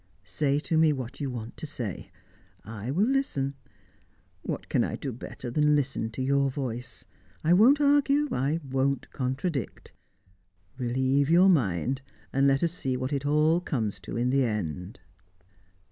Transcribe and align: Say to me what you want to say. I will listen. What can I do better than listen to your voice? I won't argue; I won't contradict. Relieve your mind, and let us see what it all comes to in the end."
Say 0.23 0.57
to 0.61 0.79
me 0.79 0.91
what 0.93 1.21
you 1.21 1.29
want 1.29 1.57
to 1.57 1.67
say. 1.67 2.09
I 2.65 2.89
will 2.89 3.05
listen. 3.05 3.53
What 4.41 4.67
can 4.67 4.83
I 4.83 4.95
do 4.95 5.11
better 5.11 5.51
than 5.51 5.75
listen 5.75 6.09
to 6.13 6.23
your 6.23 6.49
voice? 6.49 7.05
I 7.43 7.53
won't 7.53 7.79
argue; 7.79 8.27
I 8.31 8.59
won't 8.67 9.11
contradict. 9.11 9.91
Relieve 10.79 11.29
your 11.29 11.49
mind, 11.49 12.01
and 12.33 12.47
let 12.47 12.63
us 12.63 12.71
see 12.71 12.97
what 12.97 13.13
it 13.13 13.27
all 13.27 13.61
comes 13.61 13.99
to 13.99 14.17
in 14.17 14.31
the 14.31 14.43
end." 14.43 14.99